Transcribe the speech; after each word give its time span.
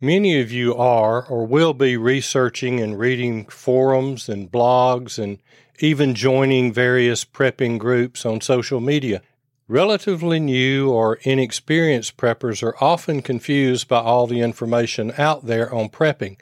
Many 0.00 0.40
of 0.40 0.52
you 0.52 0.76
are 0.76 1.26
or 1.26 1.44
will 1.44 1.74
be 1.74 1.96
researching 1.96 2.78
and 2.78 2.96
reading 2.96 3.46
forums 3.46 4.28
and 4.28 4.48
blogs 4.48 5.18
and 5.18 5.38
even 5.80 6.14
joining 6.14 6.72
various 6.72 7.24
prepping 7.24 7.80
groups 7.80 8.24
on 8.24 8.40
social 8.40 8.78
media. 8.78 9.22
Relatively 9.66 10.38
new 10.38 10.88
or 10.88 11.18
inexperienced 11.22 12.16
preppers 12.16 12.62
are 12.62 12.76
often 12.80 13.22
confused 13.22 13.88
by 13.88 13.98
all 13.98 14.28
the 14.28 14.40
information 14.40 15.12
out 15.18 15.46
there 15.46 15.74
on 15.74 15.88
prepping. 15.88 16.38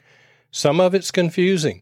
Some 0.51 0.79
of 0.79 0.93
it's 0.93 1.09
confusing, 1.09 1.81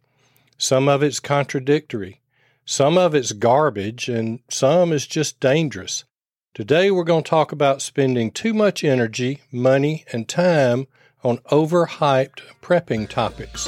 some 0.58 0.88
of 0.88 1.04
it's 1.04 1.20
contradictory, 1.20 2.22
some 2.64 2.98
of 2.98 3.14
it's 3.14 3.34
garbage, 3.34 4.08
and 4.08 4.40
some 4.50 4.94
is 4.94 5.06
just 5.06 5.42
dangerous. 5.42 6.06
Today, 6.54 6.90
we're 6.90 7.04
going 7.04 7.26
to 7.26 7.30
talk 7.30 7.52
about 7.52 7.82
spending 7.82 8.32
too 8.32 8.54
much 8.54 8.82
energy, 8.82 9.42
money, 9.52 10.06
and 10.14 10.30
time 10.30 10.88
on 11.26 11.40
overhyped 11.50 12.42
prepping 12.62 13.10
topics. 13.10 13.68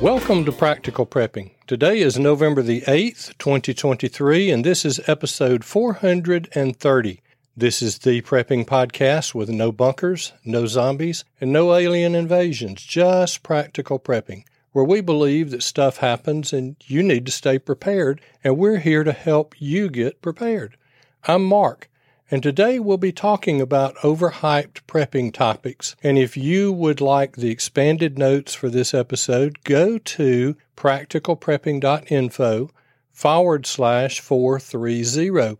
Welcome 0.00 0.46
to 0.46 0.52
Practical 0.52 1.04
Prepping. 1.04 1.50
Today 1.66 2.00
is 2.00 2.18
November 2.18 2.62
the 2.62 2.80
8th, 2.80 3.36
2023, 3.36 4.50
and 4.50 4.64
this 4.64 4.86
is 4.86 5.06
episode 5.06 5.64
430. 5.64 7.20
This 7.54 7.82
is 7.82 7.98
the 7.98 8.22
Prepping 8.22 8.64
Podcast 8.64 9.34
with 9.34 9.50
no 9.50 9.70
bunkers, 9.70 10.32
no 10.46 10.64
zombies, 10.64 11.26
and 11.42 11.52
no 11.52 11.74
alien 11.74 12.14
invasions, 12.14 12.80
just 12.82 13.42
practical 13.42 13.98
prepping 13.98 14.44
where 14.72 14.84
we 14.84 15.00
believe 15.00 15.50
that 15.50 15.62
stuff 15.62 15.98
happens 15.98 16.52
and 16.52 16.76
you 16.84 17.02
need 17.02 17.26
to 17.26 17.32
stay 17.32 17.58
prepared, 17.58 18.20
and 18.42 18.58
we're 18.58 18.78
here 18.78 19.04
to 19.04 19.12
help 19.12 19.54
you 19.58 19.88
get 19.88 20.20
prepared. 20.22 20.76
I'm 21.24 21.44
Mark, 21.44 21.88
and 22.30 22.42
today 22.42 22.78
we'll 22.78 22.96
be 22.96 23.12
talking 23.12 23.60
about 23.60 23.96
overhyped 23.96 24.80
prepping 24.88 25.32
topics. 25.32 25.94
And 26.02 26.18
if 26.18 26.36
you 26.36 26.72
would 26.72 27.00
like 27.00 27.36
the 27.36 27.50
expanded 27.50 28.18
notes 28.18 28.54
for 28.54 28.70
this 28.70 28.94
episode, 28.94 29.62
go 29.64 29.98
to 29.98 30.56
practicalprepping.info 30.76 32.70
forward 33.10 33.66
slash 33.66 34.20
430. 34.20 35.58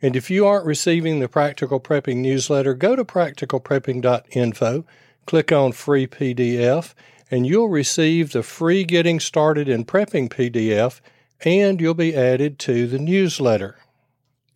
And 0.00 0.16
if 0.16 0.30
you 0.30 0.46
aren't 0.46 0.66
receiving 0.66 1.20
the 1.20 1.28
Practical 1.28 1.80
Prepping 1.80 2.16
newsletter, 2.16 2.74
go 2.74 2.96
to 2.96 3.04
practicalprepping.info, 3.04 4.84
click 5.26 5.52
on 5.52 5.72
free 5.72 6.06
PDF, 6.06 6.94
and 7.30 7.46
you'll 7.46 7.68
receive 7.68 8.32
the 8.32 8.42
free 8.42 8.84
Getting 8.84 9.20
Started 9.20 9.68
in 9.68 9.84
Prepping 9.84 10.28
PDF, 10.28 11.00
and 11.44 11.80
you'll 11.80 11.94
be 11.94 12.14
added 12.14 12.58
to 12.60 12.86
the 12.86 12.98
newsletter. 12.98 13.76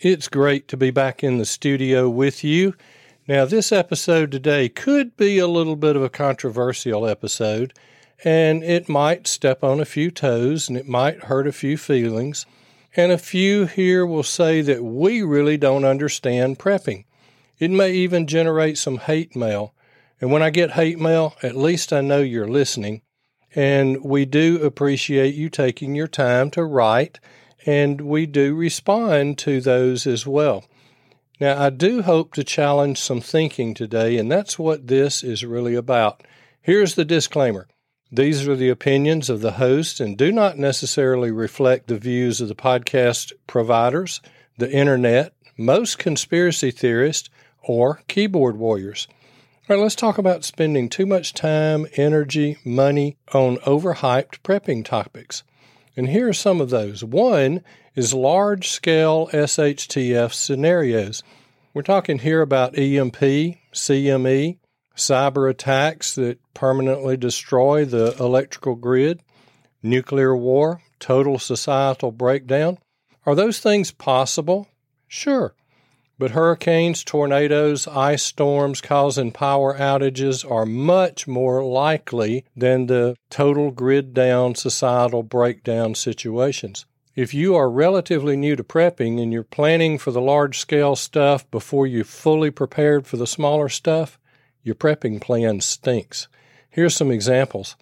It's 0.00 0.28
great 0.28 0.68
to 0.68 0.76
be 0.76 0.90
back 0.90 1.24
in 1.24 1.38
the 1.38 1.44
studio 1.44 2.08
with 2.08 2.44
you. 2.44 2.74
Now, 3.26 3.44
this 3.44 3.72
episode 3.72 4.30
today 4.30 4.68
could 4.68 5.16
be 5.16 5.38
a 5.38 5.48
little 5.48 5.76
bit 5.76 5.96
of 5.96 6.02
a 6.02 6.08
controversial 6.08 7.06
episode, 7.06 7.74
and 8.24 8.62
it 8.62 8.88
might 8.88 9.26
step 9.26 9.64
on 9.64 9.80
a 9.80 9.84
few 9.84 10.10
toes 10.10 10.68
and 10.68 10.78
it 10.78 10.88
might 10.88 11.24
hurt 11.24 11.46
a 11.46 11.52
few 11.52 11.76
feelings. 11.76 12.46
And 12.96 13.12
a 13.12 13.18
few 13.18 13.66
here 13.66 14.06
will 14.06 14.22
say 14.22 14.60
that 14.62 14.82
we 14.82 15.22
really 15.22 15.56
don't 15.56 15.84
understand 15.84 16.58
prepping. 16.58 17.04
It 17.58 17.70
may 17.70 17.92
even 17.92 18.26
generate 18.26 18.78
some 18.78 18.98
hate 18.98 19.36
mail. 19.36 19.74
And 20.20 20.32
when 20.32 20.42
I 20.42 20.50
get 20.50 20.72
hate 20.72 20.98
mail, 20.98 21.36
at 21.42 21.56
least 21.56 21.92
I 21.92 22.00
know 22.00 22.20
you're 22.20 22.48
listening. 22.48 23.02
And 23.54 24.04
we 24.04 24.24
do 24.24 24.62
appreciate 24.62 25.34
you 25.34 25.48
taking 25.48 25.94
your 25.94 26.08
time 26.08 26.50
to 26.50 26.64
write, 26.64 27.18
and 27.64 28.00
we 28.02 28.26
do 28.26 28.54
respond 28.54 29.38
to 29.38 29.60
those 29.60 30.06
as 30.06 30.26
well. 30.26 30.64
Now, 31.40 31.62
I 31.62 31.70
do 31.70 32.02
hope 32.02 32.34
to 32.34 32.44
challenge 32.44 32.98
some 32.98 33.20
thinking 33.20 33.72
today, 33.72 34.18
and 34.18 34.30
that's 34.30 34.58
what 34.58 34.88
this 34.88 35.22
is 35.22 35.44
really 35.44 35.74
about. 35.74 36.24
Here's 36.60 36.94
the 36.94 37.04
disclaimer 37.04 37.68
these 38.10 38.48
are 38.48 38.56
the 38.56 38.70
opinions 38.70 39.28
of 39.28 39.42
the 39.42 39.52
host 39.52 40.00
and 40.00 40.16
do 40.16 40.32
not 40.32 40.58
necessarily 40.58 41.30
reflect 41.30 41.88
the 41.88 41.98
views 41.98 42.40
of 42.40 42.48
the 42.48 42.54
podcast 42.54 43.32
providers, 43.46 44.22
the 44.56 44.70
internet, 44.70 45.34
most 45.58 45.98
conspiracy 45.98 46.70
theorists, 46.70 47.28
or 47.62 48.00
keyboard 48.08 48.56
warriors. 48.56 49.06
All 49.68 49.76
right, 49.76 49.82
let's 49.82 49.96
talk 49.96 50.16
about 50.16 50.44
spending 50.44 50.88
too 50.88 51.04
much 51.04 51.34
time, 51.34 51.86
energy, 51.98 52.56
money 52.64 53.18
on 53.34 53.58
overhyped 53.58 54.38
prepping 54.42 54.82
topics. 54.82 55.42
And 55.94 56.08
here 56.08 56.30
are 56.30 56.32
some 56.32 56.62
of 56.62 56.70
those. 56.70 57.04
One 57.04 57.62
is 57.94 58.14
large 58.14 58.68
scale 58.68 59.28
SHTF 59.30 60.32
scenarios. 60.32 61.22
We're 61.74 61.82
talking 61.82 62.20
here 62.20 62.40
about 62.40 62.78
EMP, 62.78 63.18
CME, 63.74 64.56
cyber 64.96 65.50
attacks 65.50 66.14
that 66.14 66.38
permanently 66.54 67.18
destroy 67.18 67.84
the 67.84 68.16
electrical 68.18 68.74
grid, 68.74 69.20
nuclear 69.82 70.34
war, 70.34 70.80
total 70.98 71.38
societal 71.38 72.10
breakdown. 72.10 72.78
Are 73.26 73.34
those 73.34 73.60
things 73.60 73.90
possible? 73.90 74.66
Sure. 75.08 75.54
But 76.18 76.32
hurricanes, 76.32 77.04
tornadoes, 77.04 77.86
ice 77.86 78.24
storms 78.24 78.80
causing 78.80 79.30
power 79.30 79.78
outages 79.78 80.48
are 80.48 80.66
much 80.66 81.28
more 81.28 81.64
likely 81.64 82.44
than 82.56 82.86
the 82.86 83.16
total 83.30 83.70
grid 83.70 84.14
down 84.14 84.56
societal 84.56 85.22
breakdown 85.22 85.94
situations. 85.94 86.86
If 87.14 87.34
you 87.34 87.54
are 87.54 87.70
relatively 87.70 88.36
new 88.36 88.56
to 88.56 88.64
prepping 88.64 89.22
and 89.22 89.32
you're 89.32 89.44
planning 89.44 89.96
for 89.96 90.10
the 90.10 90.20
large 90.20 90.58
scale 90.58 90.96
stuff 90.96 91.48
before 91.52 91.86
you're 91.86 92.04
fully 92.04 92.50
prepared 92.50 93.06
for 93.06 93.16
the 93.16 93.26
smaller 93.26 93.68
stuff, 93.68 94.18
your 94.64 94.74
prepping 94.74 95.20
plan 95.20 95.60
stinks. 95.60 96.26
Here's 96.68 96.96
some 96.96 97.12
examples 97.12 97.76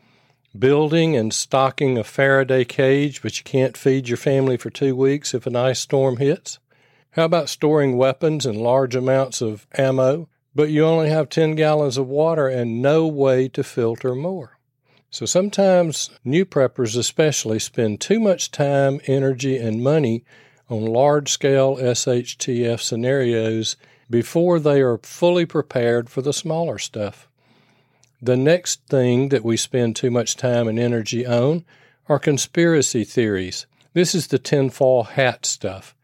building 0.58 1.16
and 1.16 1.32
stocking 1.32 1.98
a 1.98 2.04
Faraday 2.04 2.64
cage, 2.64 3.22
but 3.22 3.38
you 3.38 3.44
can't 3.44 3.76
feed 3.76 4.08
your 4.08 4.16
family 4.16 4.58
for 4.58 4.70
two 4.70 4.94
weeks 4.94 5.32
if 5.32 5.46
an 5.46 5.56
ice 5.56 5.80
storm 5.80 6.18
hits 6.18 6.58
how 7.16 7.24
about 7.24 7.48
storing 7.48 7.96
weapons 7.96 8.44
and 8.44 8.58
large 8.58 8.94
amounts 8.94 9.40
of 9.40 9.66
ammo, 9.72 10.28
but 10.54 10.68
you 10.68 10.84
only 10.84 11.08
have 11.08 11.30
10 11.30 11.54
gallons 11.54 11.96
of 11.96 12.06
water 12.06 12.46
and 12.46 12.82
no 12.82 13.06
way 13.06 13.48
to 13.48 13.64
filter 13.64 14.14
more? 14.14 14.58
So 15.08 15.24
sometimes 15.24 16.10
new 16.24 16.44
preppers, 16.44 16.94
especially, 16.94 17.58
spend 17.58 18.02
too 18.02 18.20
much 18.20 18.50
time, 18.50 19.00
energy, 19.06 19.56
and 19.56 19.82
money 19.82 20.24
on 20.68 20.84
large 20.84 21.30
scale 21.30 21.76
SHTF 21.76 22.80
scenarios 22.80 23.76
before 24.10 24.60
they 24.60 24.82
are 24.82 24.98
fully 24.98 25.46
prepared 25.46 26.10
for 26.10 26.20
the 26.20 26.34
smaller 26.34 26.78
stuff. 26.78 27.28
The 28.20 28.36
next 28.36 28.82
thing 28.88 29.30
that 29.30 29.44
we 29.44 29.56
spend 29.56 29.96
too 29.96 30.10
much 30.10 30.36
time 30.36 30.68
and 30.68 30.78
energy 30.78 31.26
on 31.26 31.64
are 32.10 32.18
conspiracy 32.18 33.04
theories. 33.04 33.64
This 33.94 34.14
is 34.14 34.26
the 34.26 34.38
tinfoil 34.38 35.04
hat 35.04 35.46
stuff. 35.46 35.94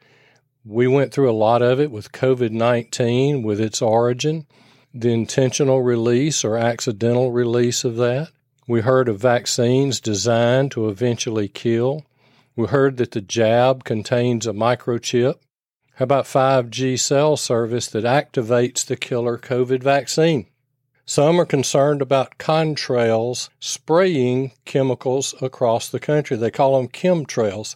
We 0.65 0.87
went 0.87 1.13
through 1.13 1.29
a 1.29 1.33
lot 1.33 1.61
of 1.61 1.81
it 1.81 1.91
with 1.91 2.13
COVID 2.13 2.53
19, 2.53 3.43
with 3.43 3.61
its 3.61 3.83
origin, 3.83 4.47
the 4.95 5.11
intentional 5.11 5.83
release 5.83 6.45
or 6.45 6.57
accidental 6.57 7.33
release 7.33 7.83
of 7.83 7.97
that. 7.97 8.29
We 8.69 8.83
heard 8.83 9.09
of 9.09 9.19
vaccines 9.19 10.01
designed 10.01 10.71
to 10.73 10.89
eventually 10.89 11.49
kill. 11.49 12.05
We 12.55 12.69
heard 12.69 12.97
that 12.99 13.11
the 13.11 13.21
jab 13.21 13.83
contains 13.83 14.47
a 14.47 14.53
microchip. 14.53 15.35
How 15.97 16.05
about 16.05 16.27
5G 16.27 16.99
cell 16.99 17.37
service 17.37 17.89
that 17.89 18.05
activates 18.05 18.87
the 18.87 18.97
killer 18.97 19.39
COVID 19.39 19.83
vaccine? 19.83 20.47
Some 21.05 21.41
are 21.41 21.45
concerned 21.45 22.01
about 22.01 22.39
contrails 22.39 23.49
spraying 23.59 24.53
chemicals 24.65 25.35
across 25.43 25.89
the 25.89 25.99
country. 25.99 26.37
They 26.37 26.53
call 26.53 26.77
them 26.77 26.89
chemtrails. 26.89 27.75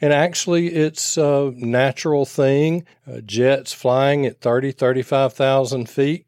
And 0.00 0.12
actually, 0.12 0.68
it's 0.68 1.16
a 1.16 1.52
natural 1.56 2.24
thing. 2.24 2.86
Uh, 3.06 3.20
jets 3.20 3.72
flying 3.72 4.24
at 4.26 4.40
30, 4.40 4.72
35,000 4.72 5.88
feet, 5.88 6.26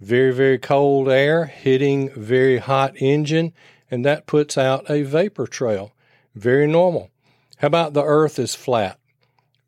very, 0.00 0.32
very 0.32 0.58
cold 0.58 1.08
air 1.08 1.44
hitting 1.44 2.10
very 2.10 2.58
hot 2.58 2.94
engine, 2.96 3.52
and 3.90 4.04
that 4.04 4.26
puts 4.26 4.56
out 4.56 4.90
a 4.90 5.02
vapor 5.02 5.46
trail. 5.46 5.92
Very 6.34 6.66
normal. 6.66 7.10
How 7.58 7.66
about 7.66 7.92
the 7.92 8.04
earth 8.04 8.38
is 8.38 8.54
flat? 8.54 8.98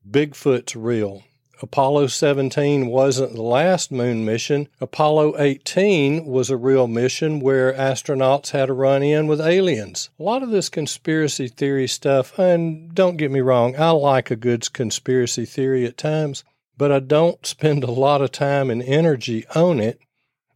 Bigfoot's 0.09 0.75
real. 0.75 1.23
Apollo 1.63 2.09
17 2.09 2.89
wasn't 2.89 3.35
the 3.35 3.43
last 3.43 3.93
moon 3.93 4.25
mission. 4.25 4.67
Apollo 4.81 5.41
18 5.41 6.27
was 6.27 6.51
a 6.51 6.57
real 6.57 6.89
mission 6.89 7.39
where 7.39 7.73
astronauts 7.73 8.51
had 8.51 8.67
to 8.67 8.73
run 8.73 9.05
in 9.05 9.29
with 9.29 9.41
aliens. 9.41 10.11
A 10.19 10.25
lot 10.25 10.43
of 10.43 10.51
this 10.51 10.69
conspiracy 10.69 11.47
theory 11.47 11.87
stuff, 11.87 12.37
and 12.37 12.93
don't 12.93 13.17
get 13.17 13.31
me 13.31 13.41
wrong, 13.41 13.77
I 13.77 13.91
like 13.91 14.29
a 14.29 14.37
good 14.37 14.73
conspiracy 14.73 15.45
theory 15.45 15.87
at 15.87 15.97
times, 15.97 16.43
but 16.77 16.91
I 16.91 16.99
don't 16.99 17.47
spend 17.47 17.85
a 17.85 17.93
lot 17.93 18.23
of 18.23 18.33
time 18.33 18.69
and 18.69 18.83
energy 18.83 19.47
on 19.55 19.79
it 19.79 20.01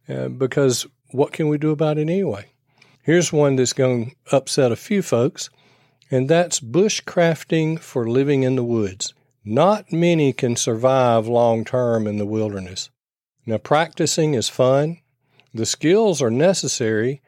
uh, 0.09 0.27
because 0.27 0.85
what 1.11 1.31
can 1.31 1.47
we 1.47 1.57
do 1.57 1.71
about 1.71 1.97
it 1.97 2.01
anyway? 2.01 2.47
Here's 3.01 3.31
one 3.31 3.55
that's 3.55 3.71
going 3.71 4.09
to 4.09 4.35
upset 4.35 4.73
a 4.73 4.75
few 4.75 5.01
folks, 5.01 5.49
and 6.11 6.29
that's 6.29 6.59
bushcrafting 6.59 7.79
for 7.79 8.09
living 8.09 8.43
in 8.43 8.57
the 8.57 8.63
woods. 8.65 9.13
Not 9.49 9.93
many 9.93 10.33
can 10.33 10.57
survive 10.57 11.25
long 11.25 11.63
term 11.63 12.05
in 12.05 12.17
the 12.17 12.25
wilderness. 12.25 12.89
Now, 13.45 13.57
practicing 13.57 14.33
is 14.33 14.49
fun. 14.49 14.97
The 15.53 15.65
skills 15.65 16.21
are 16.21 16.29
necessary, 16.29 17.21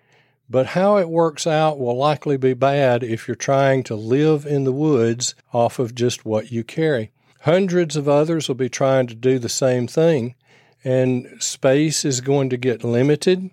but 0.50 0.66
how 0.66 0.98
it 0.98 1.08
works 1.08 1.48
out 1.48 1.80
will 1.80 1.96
likely 1.96 2.36
be 2.36 2.54
bad 2.54 3.06
if 3.06 3.26
you're 3.26 3.36
trying 3.36 3.84
to 3.84 3.96
live 3.96 4.46
in 4.46 4.66
the 4.66 4.74
woods 4.74 5.34
off 5.54 5.80
of 5.80 5.96
just 5.96 6.26
what 6.26 6.52
you 6.52 6.62
carry. 6.62 7.14
Hundreds 7.44 7.96
of 7.96 8.10
others 8.10 8.50
will 8.50 8.56
be 8.56 8.68
trying 8.68 9.08
to 9.08 9.16
do 9.16 9.40
the 9.40 9.48
same 9.48 9.88
thing, 9.88 10.36
and 10.84 11.26
space 11.40 12.04
is 12.04 12.20
going 12.20 12.50
to 12.50 12.58
get 12.58 12.84
limited. 12.84 13.50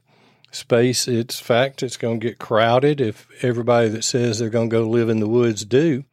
Space, 0.51 1.07
it's 1.07 1.39
fact, 1.39 1.85
it's 1.85 1.97
going 1.97 2.19
to 2.19 2.27
get 2.27 2.41
crowded 2.41 3.01
if 3.01 3.29
everybody 3.45 3.89
that 3.91 4.03
says 4.03 4.41
they're 4.41 4.51
going 4.51 4.71
to 4.71 4.77
go 4.77 4.89
live 4.89 5.09
in 5.09 5.21
the 5.21 5.29
woods 5.29 5.65
do. 5.65 6.05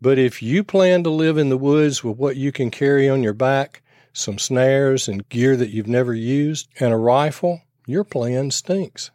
But 0.00 0.18
if 0.18 0.42
you 0.42 0.62
plan 0.62 1.02
to 1.04 1.10
live 1.10 1.38
in 1.38 1.48
the 1.48 1.56
woods 1.56 2.04
with 2.04 2.18
what 2.18 2.36
you 2.36 2.52
can 2.52 2.70
carry 2.70 3.08
on 3.08 3.22
your 3.22 3.32
back, 3.32 3.82
some 4.12 4.38
snares 4.38 5.08
and 5.08 5.28
gear 5.28 5.56
that 5.56 5.70
you've 5.70 5.86
never 5.86 6.14
used, 6.14 6.68
and 6.80 6.92
a 6.92 6.96
rifle, 6.96 7.62
your 7.86 8.04
plan 8.04 8.50
stinks. 8.50 9.10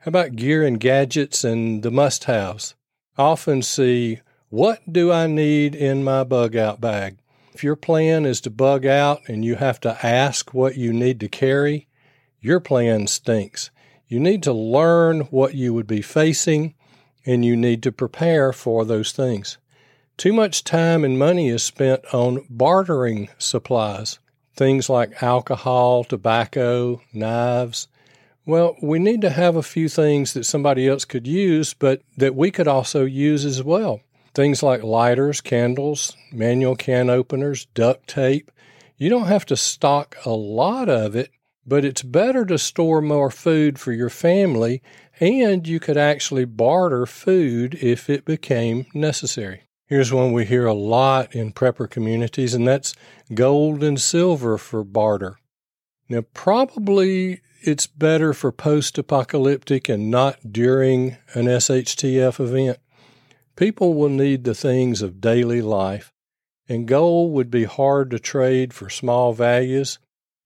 How 0.00 0.10
about 0.10 0.36
gear 0.36 0.64
and 0.64 0.78
gadgets 0.80 1.44
and 1.44 1.82
the 1.82 1.90
must 1.90 2.24
haves? 2.24 2.74
Often 3.18 3.62
see, 3.62 4.20
what 4.48 4.80
do 4.90 5.10
I 5.10 5.26
need 5.26 5.74
in 5.74 6.04
my 6.04 6.22
bug 6.22 6.56
out 6.56 6.80
bag? 6.80 7.18
If 7.52 7.64
your 7.64 7.76
plan 7.76 8.26
is 8.26 8.40
to 8.42 8.50
bug 8.50 8.86
out 8.86 9.22
and 9.28 9.44
you 9.44 9.56
have 9.56 9.80
to 9.80 10.06
ask 10.06 10.52
what 10.52 10.76
you 10.76 10.92
need 10.92 11.20
to 11.20 11.28
carry, 11.28 11.88
your 12.40 12.60
plan 12.60 13.06
stinks. 13.06 13.70
You 14.06 14.20
need 14.20 14.42
to 14.44 14.52
learn 14.52 15.22
what 15.22 15.54
you 15.54 15.74
would 15.74 15.86
be 15.86 16.02
facing 16.02 16.74
and 17.24 17.44
you 17.44 17.56
need 17.56 17.82
to 17.82 17.92
prepare 17.92 18.52
for 18.52 18.84
those 18.84 19.10
things. 19.10 19.58
Too 20.16 20.32
much 20.32 20.64
time 20.64 21.04
and 21.04 21.18
money 21.18 21.48
is 21.48 21.62
spent 21.62 22.02
on 22.14 22.46
bartering 22.48 23.28
supplies, 23.38 24.18
things 24.54 24.88
like 24.88 25.22
alcohol, 25.22 26.04
tobacco, 26.04 27.02
knives, 27.12 27.88
well, 28.46 28.76
we 28.80 29.00
need 29.00 29.22
to 29.22 29.30
have 29.30 29.56
a 29.56 29.62
few 29.62 29.88
things 29.88 30.32
that 30.32 30.46
somebody 30.46 30.88
else 30.88 31.04
could 31.04 31.26
use, 31.26 31.74
but 31.74 32.02
that 32.16 32.36
we 32.36 32.52
could 32.52 32.68
also 32.68 33.04
use 33.04 33.44
as 33.44 33.60
well. 33.60 34.00
Things 34.34 34.62
like 34.62 34.84
lighters, 34.84 35.40
candles, 35.40 36.16
manual 36.30 36.76
can 36.76 37.10
openers, 37.10 37.66
duct 37.74 38.06
tape. 38.06 38.52
You 38.96 39.10
don't 39.10 39.26
have 39.26 39.46
to 39.46 39.56
stock 39.56 40.16
a 40.24 40.30
lot 40.30 40.88
of 40.88 41.16
it, 41.16 41.30
but 41.66 41.84
it's 41.84 42.02
better 42.02 42.44
to 42.44 42.56
store 42.56 43.02
more 43.02 43.30
food 43.30 43.80
for 43.80 43.90
your 43.90 44.10
family, 44.10 44.80
and 45.18 45.66
you 45.66 45.80
could 45.80 45.96
actually 45.96 46.44
barter 46.44 47.04
food 47.04 47.74
if 47.82 48.08
it 48.08 48.24
became 48.24 48.86
necessary. 48.94 49.62
Here's 49.88 50.12
one 50.12 50.32
we 50.32 50.44
hear 50.44 50.66
a 50.66 50.74
lot 50.74 51.32
in 51.32 51.52
prepper 51.52 51.88
communities, 51.88 52.54
and 52.54 52.66
that's 52.66 52.96
gold 53.32 53.84
and 53.84 54.00
silver 54.00 54.58
for 54.58 54.82
barter. 54.82 55.38
Now, 56.08 56.22
probably 56.34 57.40
it's 57.62 57.86
better 57.86 58.32
for 58.32 58.50
post 58.50 58.98
apocalyptic 58.98 59.88
and 59.88 60.10
not 60.10 60.52
during 60.52 61.18
an 61.34 61.46
SHTF 61.46 62.40
event. 62.40 62.78
People 63.54 63.94
will 63.94 64.08
need 64.08 64.42
the 64.42 64.56
things 64.56 65.02
of 65.02 65.20
daily 65.20 65.62
life, 65.62 66.12
and 66.68 66.88
gold 66.88 67.32
would 67.34 67.50
be 67.50 67.64
hard 67.64 68.10
to 68.10 68.18
trade 68.18 68.74
for 68.74 68.90
small 68.90 69.32
values. 69.34 70.00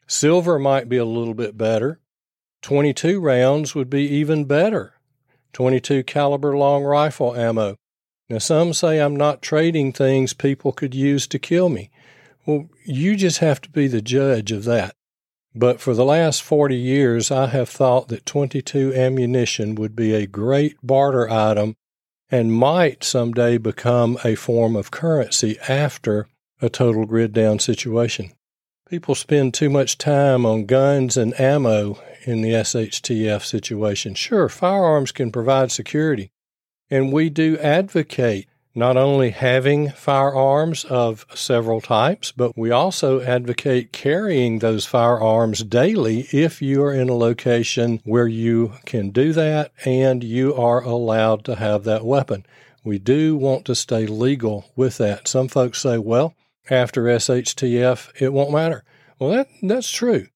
Silver 0.07 0.59
might 0.59 0.87
be 0.87 0.99
a 0.99 1.05
little 1.07 1.35
bit 1.35 1.57
better. 1.57 1.99
22 2.61 3.19
rounds 3.19 3.75
would 3.75 3.89
be 3.89 4.03
even 4.03 4.45
better. 4.45 4.95
22 5.55 6.05
caliber 6.05 6.55
long 6.55 6.85
rifle 6.85 7.35
ammo. 7.35 7.77
Now, 8.31 8.39
some 8.39 8.73
say 8.73 9.01
I'm 9.01 9.17
not 9.17 9.43
trading 9.43 9.93
things 9.93 10.35
people 10.35 10.71
could 10.71 10.95
use 10.95 11.27
to 11.27 11.39
kill 11.41 11.69
me. 11.69 11.91
Well, 12.47 12.71
you 12.85 13.17
just 13.17 13.39
have 13.39 13.61
to 13.63 13.71
be 13.71 13.89
the 13.89 14.01
judge 14.01 14.53
of 14.53 14.63
that. 14.65 14.95
But 15.53 15.81
for 15.81 15.95
the 15.95 16.05
last 16.05 16.41
40 16.45 16.77
years, 16.77 17.33
I 17.33 17.49
have 17.49 17.69
thought 17.69 18.07
that 18.07 18.25
22 18.25 18.95
ammunition 18.95 19.75
would 19.75 19.97
be 19.97 20.15
a 20.15 20.29
great 20.29 20.77
barter 20.81 21.29
item 21.29 21.75
and 22.31 22.53
might 22.53 23.03
someday 23.03 23.59
become 23.59 24.17
a 24.23 24.37
form 24.37 24.77
of 24.77 24.93
currency 24.93 25.59
after 25.69 26.29
a 26.63 26.69
total 26.69 27.07
grid 27.07 27.33
down 27.33 27.59
situation. 27.59 28.31
People 28.89 29.17
spend 29.17 29.55
too 29.55 29.71
much 29.71 29.99
time 29.99 30.47
on 30.47 30.67
guns 30.67 31.17
and 31.17 31.39
ammo 31.41 31.99
in 32.23 32.43
the 32.43 32.51
SHTF 32.51 33.45
situation. 33.45 34.15
Sure, 34.15 34.49
firearms 34.49 35.11
can 35.11 35.33
provide 35.33 35.73
security, 35.73 36.31
and 36.91 37.13
we 37.13 37.31
do 37.31 37.57
advocate 37.59 38.49
not 38.75 38.97
only 38.97 39.31
having 39.31 39.91
firearms 39.91 40.85
of 40.85 41.27
several 41.35 41.81
types, 41.81 42.33
but 42.33 42.57
we 42.57 42.71
also 42.71 43.21
advocate 43.21 43.93
carrying 43.93 44.59
those 44.59 44.87
firearms 44.87 45.65
daily 45.65 46.29
if 46.33 46.63
you 46.63 46.83
are 46.83 46.95
in 46.95 47.09
a 47.09 47.15
location 47.15 48.01
where 48.05 48.29
you 48.29 48.73
can 48.87 49.11
do 49.11 49.33
that 49.33 49.73
and 49.85 50.23
you 50.23 50.55
are 50.55 50.83
allowed 50.83 51.45
to 51.45 51.57
have 51.57 51.85
that 51.85 52.05
weapon. 52.05 52.47
We 52.85 52.99
do 52.99 53.37
want 53.37 53.65
to 53.67 53.75
stay 53.75 54.07
legal 54.07 54.71
with 54.77 54.99
that. 54.99 55.27
Some 55.27 55.49
folks 55.49 55.81
say, 55.81 55.99
well, 55.99 56.35
after 56.71 57.05
SHTF, 57.05 58.23
it 58.23 58.33
won't 58.33 58.53
matter. 58.53 58.85
Well, 59.19 59.31
that, 59.31 59.49
that's 59.63 59.91
true. 59.91 60.29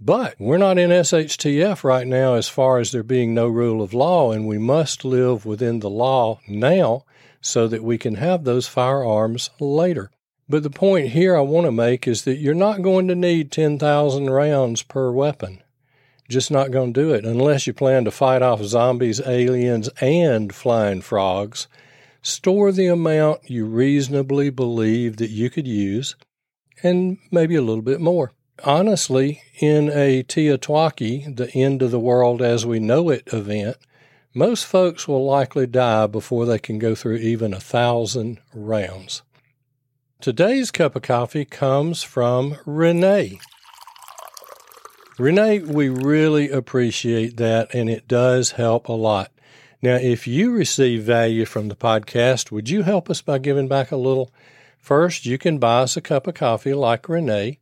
But 0.00 0.36
we're 0.38 0.58
not 0.58 0.78
in 0.78 0.90
SHTF 0.90 1.82
right 1.82 2.06
now 2.06 2.34
as 2.34 2.48
far 2.48 2.78
as 2.78 2.92
there 2.92 3.02
being 3.02 3.34
no 3.34 3.48
rule 3.48 3.82
of 3.82 3.92
law, 3.92 4.30
and 4.30 4.46
we 4.46 4.56
must 4.56 5.04
live 5.04 5.44
within 5.44 5.80
the 5.80 5.90
law 5.90 6.38
now 6.46 7.04
so 7.40 7.66
that 7.66 7.82
we 7.82 7.98
can 7.98 8.14
have 8.14 8.44
those 8.44 8.68
firearms 8.68 9.50
later. 9.58 10.10
But 10.48 10.62
the 10.62 10.70
point 10.70 11.08
here 11.08 11.36
I 11.36 11.40
want 11.40 11.66
to 11.66 11.72
make 11.72 12.06
is 12.06 12.22
that 12.24 12.38
you're 12.38 12.54
not 12.54 12.80
going 12.80 13.08
to 13.08 13.14
need 13.16 13.50
10,000 13.50 14.30
rounds 14.30 14.82
per 14.82 15.10
weapon. 15.10 15.62
Just 16.28 16.50
not 16.50 16.70
going 16.70 16.92
to 16.94 17.00
do 17.00 17.12
it 17.12 17.24
unless 17.24 17.66
you 17.66 17.72
plan 17.72 18.04
to 18.04 18.10
fight 18.10 18.40
off 18.40 18.62
zombies, 18.62 19.20
aliens, 19.26 19.88
and 20.00 20.54
flying 20.54 21.00
frogs. 21.00 21.66
Store 22.22 22.70
the 22.70 22.86
amount 22.86 23.50
you 23.50 23.66
reasonably 23.66 24.50
believe 24.50 25.16
that 25.16 25.30
you 25.30 25.50
could 25.50 25.66
use 25.66 26.14
and 26.82 27.18
maybe 27.30 27.56
a 27.56 27.62
little 27.62 27.82
bit 27.82 28.00
more. 28.00 28.32
Honestly, 28.64 29.42
in 29.60 29.88
a 29.90 30.24
TEOTWAWKI, 30.24 31.36
the 31.36 31.50
end 31.52 31.80
of 31.80 31.92
the 31.92 32.00
world 32.00 32.42
as 32.42 32.66
we 32.66 32.80
know 32.80 33.08
it 33.08 33.32
event, 33.32 33.76
most 34.34 34.66
folks 34.66 35.06
will 35.06 35.24
likely 35.24 35.66
die 35.66 36.06
before 36.08 36.44
they 36.44 36.58
can 36.58 36.78
go 36.78 36.94
through 36.94 37.16
even 37.16 37.54
a 37.54 37.60
thousand 37.60 38.40
rounds. 38.52 39.22
Today's 40.20 40.72
cup 40.72 40.96
of 40.96 41.02
coffee 41.02 41.44
comes 41.44 42.02
from 42.02 42.56
Renee. 42.66 43.38
Renee, 45.18 45.60
we 45.60 45.88
really 45.88 46.50
appreciate 46.50 47.36
that, 47.36 47.72
and 47.72 47.88
it 47.88 48.08
does 48.08 48.52
help 48.52 48.88
a 48.88 48.92
lot. 48.92 49.30
Now, 49.80 49.94
if 49.94 50.26
you 50.26 50.50
receive 50.50 51.04
value 51.04 51.44
from 51.44 51.68
the 51.68 51.76
podcast, 51.76 52.50
would 52.50 52.68
you 52.68 52.82
help 52.82 53.08
us 53.08 53.22
by 53.22 53.38
giving 53.38 53.68
back 53.68 53.92
a 53.92 53.96
little? 53.96 54.32
First, 54.78 55.26
you 55.26 55.38
can 55.38 55.58
buy 55.58 55.82
us 55.82 55.96
a 55.96 56.00
cup 56.00 56.26
of 56.26 56.34
coffee 56.34 56.74
like 56.74 57.08
Renee. 57.08 57.58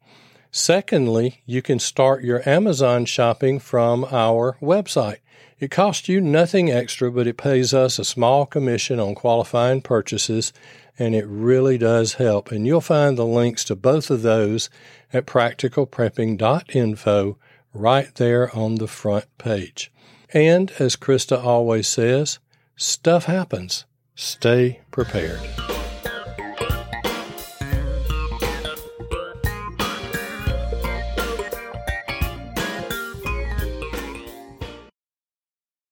Secondly, 0.50 1.42
you 1.44 1.62
can 1.62 1.78
start 1.78 2.24
your 2.24 2.46
Amazon 2.48 3.04
shopping 3.04 3.58
from 3.58 4.06
our 4.10 4.56
website. 4.60 5.18
It 5.58 5.70
costs 5.70 6.08
you 6.08 6.20
nothing 6.20 6.70
extra, 6.70 7.10
but 7.10 7.26
it 7.26 7.38
pays 7.38 7.72
us 7.72 7.98
a 7.98 8.04
small 8.04 8.44
commission 8.46 9.00
on 9.00 9.14
qualifying 9.14 9.80
purchases, 9.82 10.52
and 10.98 11.14
it 11.14 11.26
really 11.26 11.78
does 11.78 12.14
help. 12.14 12.52
And 12.52 12.66
you'll 12.66 12.80
find 12.80 13.16
the 13.16 13.24
links 13.24 13.64
to 13.64 13.76
both 13.76 14.10
of 14.10 14.22
those 14.22 14.68
at 15.12 15.26
practicalprepping.info 15.26 17.38
right 17.72 18.14
there 18.14 18.56
on 18.56 18.76
the 18.76 18.88
front 18.88 19.24
page. 19.38 19.92
And 20.32 20.72
as 20.78 20.96
Krista 20.96 21.42
always 21.42 21.88
says, 21.88 22.38
stuff 22.76 23.26
happens. 23.26 23.84
Stay 24.14 24.80
prepared. 24.90 25.40